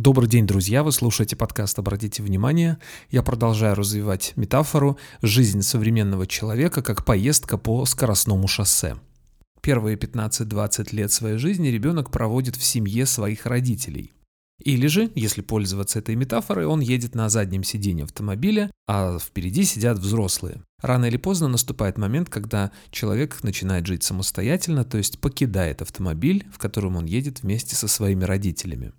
[0.00, 0.82] Добрый день, друзья!
[0.82, 2.78] Вы слушаете подкаст «Обратите внимание».
[3.10, 8.96] Я продолжаю развивать метафору «Жизнь современного человека как поездка по скоростному шоссе».
[9.60, 14.14] Первые 15-20 лет своей жизни ребенок проводит в семье своих родителей.
[14.64, 19.98] Или же, если пользоваться этой метафорой, он едет на заднем сиденье автомобиля, а впереди сидят
[19.98, 20.62] взрослые.
[20.80, 26.56] Рано или поздно наступает момент, когда человек начинает жить самостоятельно, то есть покидает автомобиль, в
[26.56, 28.94] котором он едет вместе со своими родителями.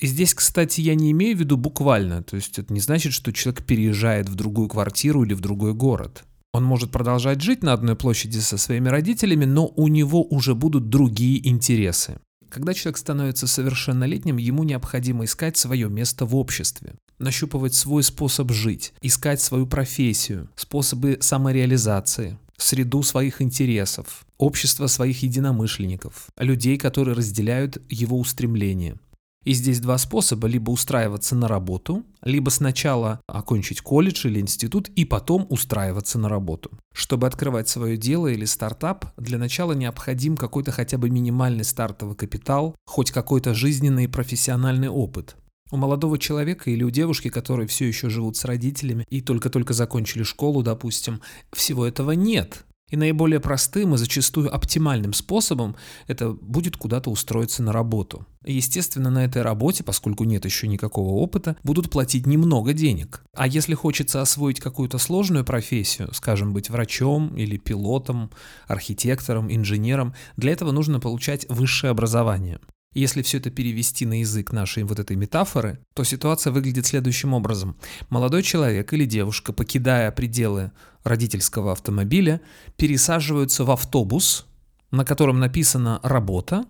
[0.00, 3.32] И здесь, кстати, я не имею в виду буквально, то есть это не значит, что
[3.32, 6.24] человек переезжает в другую квартиру или в другой город.
[6.52, 10.88] Он может продолжать жить на одной площади со своими родителями, но у него уже будут
[10.88, 12.18] другие интересы.
[12.48, 18.94] Когда человек становится совершеннолетним, ему необходимо искать свое место в обществе, нащупывать свой способ жить,
[19.02, 28.18] искать свою профессию, способы самореализации, среду своих интересов, общество своих единомышленников, людей, которые разделяют его
[28.18, 28.96] устремления.
[29.44, 35.06] И здесь два способа, либо устраиваться на работу, либо сначала окончить колледж или институт и
[35.06, 36.70] потом устраиваться на работу.
[36.92, 42.76] Чтобы открывать свое дело или стартап, для начала необходим какой-то хотя бы минимальный стартовый капитал,
[42.84, 45.36] хоть какой-то жизненный и профессиональный опыт.
[45.72, 50.24] У молодого человека или у девушки, которые все еще живут с родителями и только-только закончили
[50.24, 52.66] школу, допустим, всего этого нет.
[52.90, 58.26] И наиболее простым и зачастую оптимальным способом это будет куда-то устроиться на работу.
[58.44, 63.22] Естественно, на этой работе, поскольку нет еще никакого опыта, будут платить немного денег.
[63.34, 68.30] А если хочется освоить какую-то сложную профессию, скажем, быть врачом или пилотом,
[68.66, 72.60] архитектором, инженером, для этого нужно получать высшее образование.
[72.92, 77.76] Если все это перевести на язык нашей вот этой метафоры, то ситуация выглядит следующим образом.
[78.08, 80.72] Молодой человек или девушка, покидая пределы
[81.04, 82.40] родительского автомобиля,
[82.76, 84.46] пересаживаются в автобус,
[84.90, 86.64] на котором написано «работа»,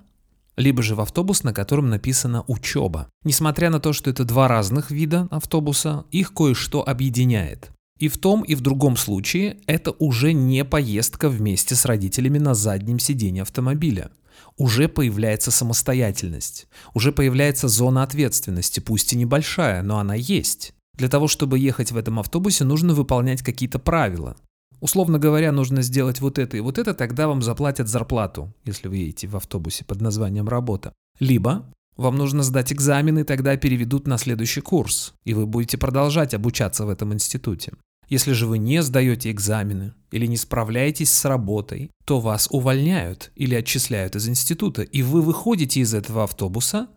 [0.59, 3.09] либо же в автобус, на котором написано «учеба».
[3.25, 7.71] Несмотря на то, что это два разных вида автобуса, их кое-что объединяет.
[7.99, 12.53] И в том, и в другом случае это уже не поездка вместе с родителями на
[12.53, 14.11] заднем сиденье автомобиля
[14.57, 20.75] уже появляется самостоятельность, уже появляется зона ответственности, пусть и небольшая, но она есть.
[20.95, 24.37] Для того, чтобы ехать в этом автобусе, нужно выполнять какие-то правила.
[24.81, 28.97] Условно говоря, нужно сделать вот это и вот это, тогда вам заплатят зарплату, если вы
[28.97, 30.93] едете в автобусе под названием «работа».
[31.19, 36.87] Либо вам нужно сдать экзамены, тогда переведут на следующий курс, и вы будете продолжать обучаться
[36.87, 37.73] в этом институте.
[38.11, 43.55] Если же вы не сдаете экзамены или не справляетесь с работой, то вас увольняют или
[43.55, 46.89] отчисляют из института, и вы выходите из этого автобуса,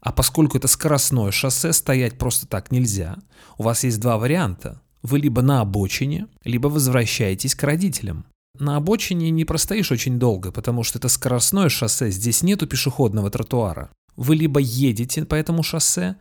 [0.00, 3.16] а поскольку это скоростное шоссе, стоять просто так нельзя,
[3.56, 4.82] у вас есть два варианта.
[5.02, 8.26] Вы либо на обочине, либо возвращаетесь к родителям.
[8.58, 13.90] На обочине не простоишь очень долго, потому что это скоростное шоссе, здесь нету пешеходного тротуара.
[14.16, 16.16] Вы либо едете по этому шоссе,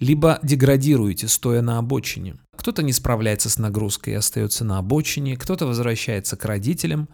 [0.00, 2.36] либо деградируете, стоя на обочине.
[2.56, 7.08] Кто-то не справляется с нагрузкой и остается на обочине, кто-то возвращается к родителям,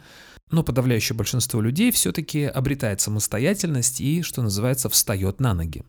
[0.51, 5.83] но подавляющее большинство людей все-таки обретает самостоятельность и, что называется, встает на ноги.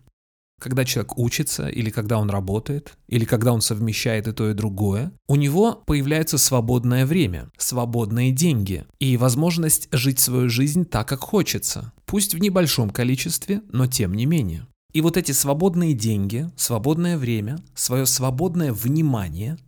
[0.59, 5.11] Когда человек учится, или когда он работает, или когда он совмещает и то, и другое,
[5.27, 11.93] у него появляется свободное время, свободные деньги и возможность жить свою жизнь так, как хочется.
[12.05, 14.65] Пусть в небольшом количестве, но тем не менее.
[14.97, 19.59] И вот эти свободные деньги, свободное время, свое свободное внимание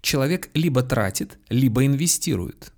[0.00, 2.72] человек либо тратит, либо инвестирует.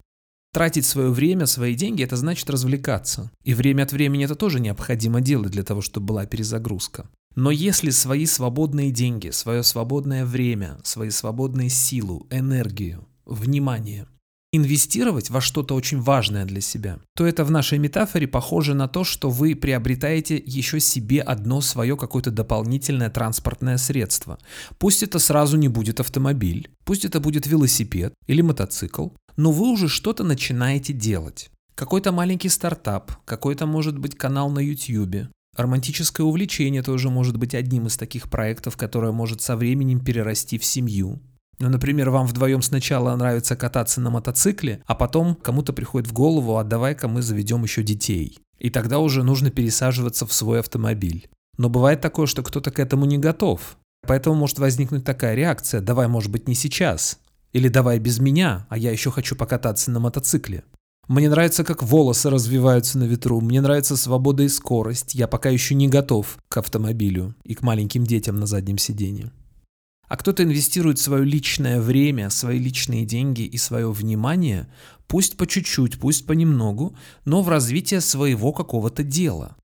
[0.55, 3.31] Тратить свое время, свои деньги– это значит развлекаться.
[3.45, 7.11] И время от времени это тоже необходимо делать для того, чтобы была перезагрузка.
[7.35, 14.07] Но если свои свободные деньги, свое свободное время, свои свободные силу, энергию, внимание
[14.53, 19.03] инвестировать во что-то очень важное для себя, то это в нашей метафоре похоже на то,
[19.03, 24.39] что вы приобретаете еще себе одно свое какое-то дополнительное транспортное средство.
[24.79, 29.89] Пусть это сразу не будет автомобиль, пусть это будет велосипед или мотоцикл, но вы уже
[29.89, 31.51] что-то начинаете делать.
[31.75, 37.87] Какой-то маленький стартап, какой-то может быть канал на YouTube, Романтическое увлечение тоже может быть одним
[37.87, 41.21] из таких проектов, которое может со временем перерасти в семью.
[41.63, 46.57] Ну, например, вам вдвоем сначала нравится кататься на мотоцикле, а потом кому-то приходит в голову,
[46.57, 48.41] а давай-ка мы заведем еще детей.
[48.59, 51.29] И тогда уже нужно пересаживаться в свой автомобиль.
[51.59, 53.77] Но бывает такое, что кто-то к этому не готов.
[54.09, 57.21] Поэтому может возникнуть такая реакция «давай, может быть, не сейчас».
[57.53, 60.65] Или «давай без меня, а я еще хочу покататься на мотоцикле».
[61.07, 65.77] Мне нравится, как волосы развиваются на ветру, мне нравится свобода и скорость, я пока еще
[65.77, 69.31] не готов к автомобилю и к маленьким детям на заднем сиденье
[70.13, 74.69] а кто-то инвестирует свое личное время, свои личные деньги и свое внимание,
[75.07, 76.95] пусть по чуть-чуть, пусть понемногу,
[77.25, 79.57] но в развитие своего какого-то дела.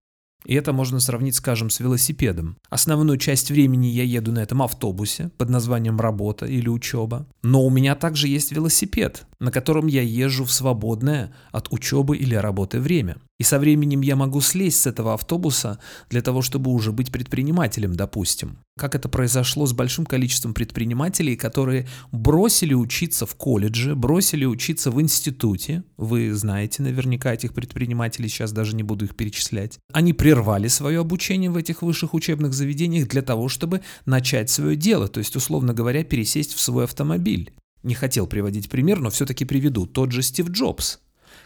[0.47, 2.57] И это можно сравнить, скажем, с велосипедом.
[2.71, 7.27] Основную часть времени я еду на этом автобусе под названием работа или учеба.
[7.43, 12.35] Но у меня также есть велосипед, на котором я езжу в свободное от учебы или
[12.35, 13.19] работы время.
[13.39, 15.79] И со временем я могу слезть с этого автобуса
[16.11, 18.59] для того, чтобы уже быть предпринимателем, допустим.
[18.77, 25.01] Как это произошло с большим количеством предпринимателей, которые бросили учиться в колледже, бросили учиться в
[25.01, 25.85] институте.
[25.97, 29.79] Вы знаете наверняка этих предпринимателей, сейчас даже не буду их перечислять.
[29.93, 35.07] Они прервали свое обучение в этих высших учебных заведениях для того, чтобы начать свое дело,
[35.07, 37.53] то есть, условно говоря, пересесть в свой автомобиль.
[37.85, 39.87] Не хотел приводить пример, но все-таки приведу.
[39.87, 40.99] Тот же Стив Джобс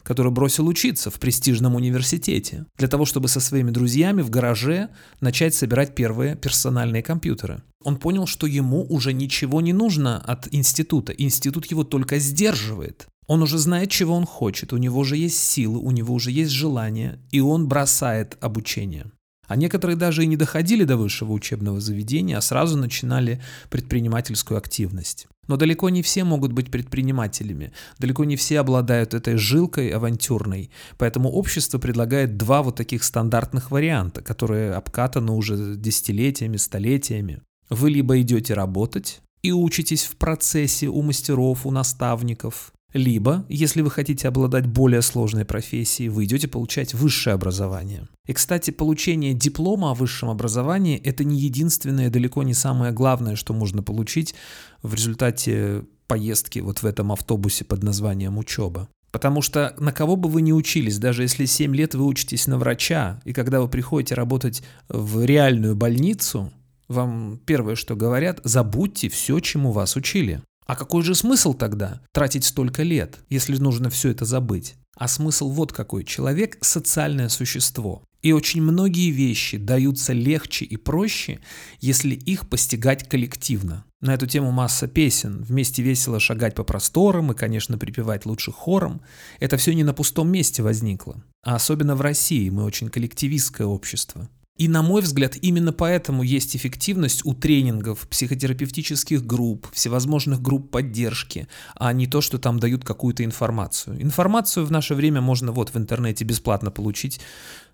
[0.02, 4.88] который бросил учиться в престижном университете, для того, чтобы со своими друзьями в гараже
[5.20, 7.62] начать собирать первые персональные компьютеры.
[7.84, 13.06] Он понял, что ему уже ничего не нужно от института, институт его только сдерживает.
[13.26, 16.50] Он уже знает, чего он хочет, у него уже есть силы, у него уже есть
[16.50, 19.10] желание, и он бросает обучение.
[19.46, 25.26] А некоторые даже и не доходили до высшего учебного заведения, а сразу начинали предпринимательскую активность.
[25.48, 31.30] Но далеко не все могут быть предпринимателями, далеко не все обладают этой жилкой авантюрной, поэтому
[31.30, 37.42] общество предлагает два вот таких стандартных варианта, которые обкатаны уже десятилетиями, столетиями.
[37.70, 43.90] Вы либо идете работать и учитесь в процессе у мастеров, у наставников, либо, если вы
[43.90, 48.08] хотите обладать более сложной профессией, вы идете получать высшее образование.
[48.26, 53.54] И, кстати, получение диплома о высшем образовании– это не единственное, далеко не самое главное, что
[53.54, 54.34] можно получить
[54.82, 58.88] в результате поездки вот в этом автобусе под названием «Учеба».
[59.10, 62.58] Потому что на кого бы вы ни учились, даже если 7 лет вы учитесь на
[62.58, 66.50] врача, и когда вы приходите работать в реальную больницу,
[66.88, 70.42] вам первое, что говорят, забудьте все, чему вас учили.
[70.66, 74.76] А какой же смысл тогда тратить столько лет, если нужно все это забыть?
[74.96, 76.04] А смысл вот какой.
[76.04, 78.04] Человек– социальное существо.
[78.22, 81.40] И очень многие вещи даются легче и проще,
[81.80, 83.84] если их постигать коллективно.
[84.00, 85.42] На эту тему масса песен.
[85.42, 89.02] Вместе весело шагать по просторам и, конечно, припевать лучше хором.
[89.40, 91.24] Это все не на пустом месте возникло.
[91.42, 94.28] А особенно в России мы очень коллективистское общество.
[94.58, 101.48] И на мой взгляд, именно поэтому есть эффективность у тренингов, психотерапевтических групп, всевозможных групп поддержки,
[101.74, 104.00] а не то, что там дают какую-то информацию.
[104.02, 107.20] Информацию в наше время можно вот в интернете бесплатно получить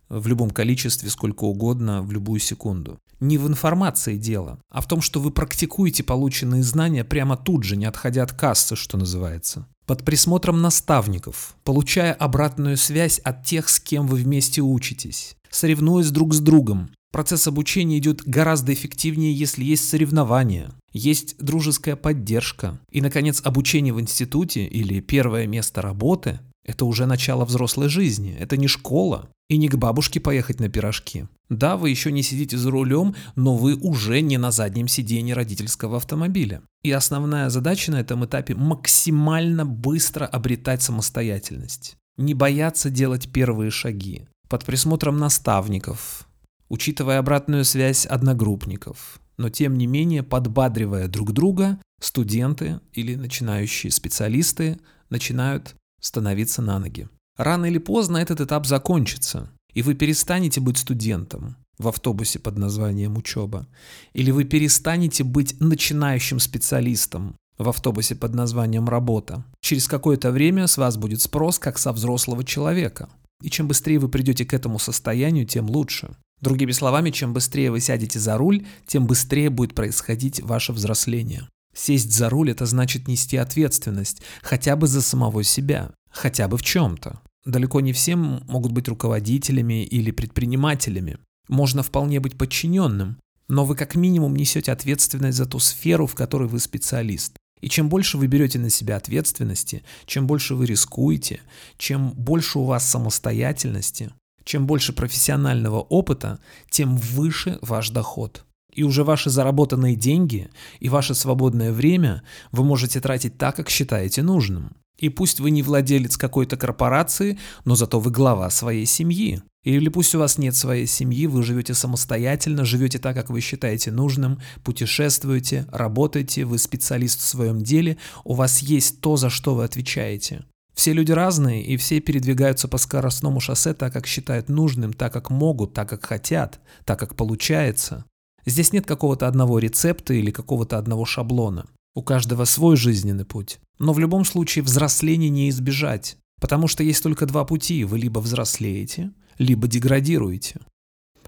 [0.09, 2.99] в любом количестве, сколько угодно, в любую секунду.
[3.21, 7.77] Не в информации дело, а в том, что вы практикуете полученные знания прямо тут же,
[7.77, 9.67] не отходя от кассы, что называется.
[9.87, 16.35] Под присмотром наставников, получая обратную связь от тех, с кем вы вместе учитесь соревнуясь друг
[16.35, 16.91] с другом.
[17.11, 22.79] Процесс обучения идет гораздо эффективнее, если есть соревнования, есть дружеская поддержка.
[22.91, 28.59] И, наконец, обучение в институте или первое место работы– это уже начало взрослой жизни, это
[28.59, 31.27] не школа и не к бабушке поехать на пирожки.
[31.49, 35.97] Да, вы еще не сидите за рулем, но вы уже не на заднем сиденье родительского
[35.97, 36.61] автомобиля.
[36.83, 41.97] И основная задача на этом этапе– максимально быстро обретать самостоятельность.
[42.19, 46.27] Не бояться делать первые шаги под присмотром наставников,
[46.69, 54.79] учитывая обратную связь одногруппников, но тем не менее подбадривая друг друга, студенты или начинающие специалисты
[55.11, 57.09] начинают становиться на ноги.
[57.37, 63.17] Рано или поздно этот этап закончится, и вы перестанете быть студентом в автобусе под названием
[63.17, 63.67] учеба,
[64.13, 69.45] или вы перестанете быть начинающим специалистом в автобусе под названием работа.
[69.61, 73.09] Через какое-то время с вас будет спрос как со взрослого человека.
[73.43, 76.17] И чем быстрее вы придете к этому состоянию, тем лучше.
[76.41, 81.49] Другими словами, чем быстрее вы сядете за руль, тем быстрее будет происходить ваше взросление.
[81.75, 86.63] Сесть за руль– это значит нести ответственность, хотя бы за самого себя, хотя бы в
[86.63, 87.21] чем-то.
[87.45, 91.19] Далеко не все могут быть руководителями или предпринимателями.
[91.49, 93.19] Можно вполне быть подчиненным,
[93.49, 97.37] но вы как минимум несете ответственность за ту сферу, в которой вы специалист.
[97.61, 101.41] И чем больше вы берете на себя ответственности, чем больше вы рискуете,
[101.77, 104.11] чем больше у вас самостоятельности,
[104.45, 106.39] чем больше профессионального опыта,
[106.71, 108.45] тем выше ваш доход.
[108.73, 112.23] И уже ваши заработанные деньги и ваше свободное время
[112.53, 114.77] вы можете тратить так, как считаете нужным.
[114.99, 119.43] И пусть вы не владелец какой-то корпорации, но зато вы глава своей семьи.
[119.69, 123.91] Или пусть у вас нет своей семьи, вы живете самостоятельно, живете так, как вы считаете
[123.91, 129.65] нужным, путешествуете, работаете, вы специалист в своем деле, у вас есть то, за что вы
[129.65, 130.47] отвечаете.
[130.75, 135.29] Все люди разные, и все передвигаются по скоростному шоссе так, как считают нужным, так, как
[135.29, 138.07] могут, так, как хотят, так, как получается.
[138.47, 141.67] Здесь нет какого-то одного рецепта или какого-то одного шаблона.
[141.95, 143.59] У каждого свой жизненный путь.
[143.79, 147.85] Но в любом случае взросления не избежать, потому что есть только два пути.
[147.85, 150.61] Вы либо взрослеете, либо деградируете.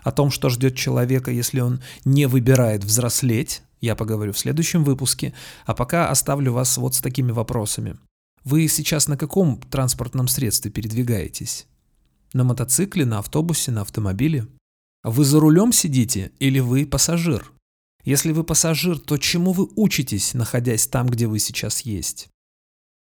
[0.03, 5.35] О том, что ждет человека, если он не выбирает взрослеть, я поговорю в следующем выпуске,
[5.65, 7.99] а пока оставлю вас вот с такими вопросами.
[8.45, 11.67] Вы сейчас на каком транспортном средстве передвигаетесь?
[12.33, 14.47] На мотоцикле, на автобусе, на автомобиле?
[15.03, 17.53] Вы за рулем сидите или вы пассажир?
[18.05, 22.29] Если вы пассажир, то чему вы учитесь, находясь там, где вы сейчас есть?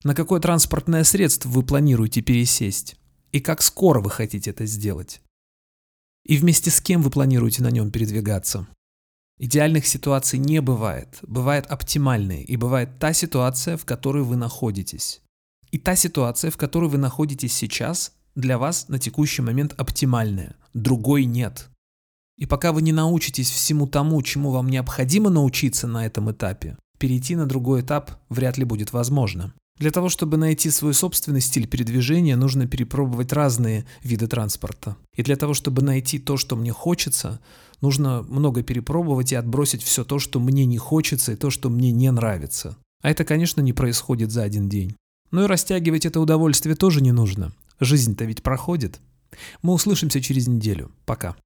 [0.02, 2.96] На какое транспортное средство вы планируете пересесть?
[3.34, 5.20] И как скоро вы хотите это сделать?
[6.24, 8.68] И вместе с кем вы планируете на нем передвигаться?
[9.40, 11.18] Идеальных ситуаций не бывает.
[11.22, 12.44] Бывает оптимальные.
[12.44, 15.20] И бывает та ситуация, в которой вы находитесь.
[15.72, 20.54] И та ситуация, в которой вы находитесь сейчас, для вас на текущий момент оптимальная.
[20.72, 21.70] Другой нет.
[22.36, 27.34] И пока вы не научитесь всему тому, чему вам необходимо научиться на этом этапе, перейти
[27.34, 29.54] на другой этап вряд ли будет возможно.
[29.78, 34.96] Для того, чтобы найти свой собственный стиль передвижения, нужно перепробовать разные виды транспорта.
[35.16, 37.40] И для того, чтобы найти то, что мне хочется,
[37.80, 41.90] нужно много перепробовать и отбросить все то, что мне не хочется и то, что мне
[41.90, 42.76] не нравится.
[43.02, 44.94] А это, конечно, не происходит за один день.
[45.32, 47.52] Но и растягивать это удовольствие тоже не нужно.
[47.80, 49.00] Жизнь-то ведь проходит.
[49.62, 50.92] Мы услышимся через неделю.
[51.04, 51.36] Пока.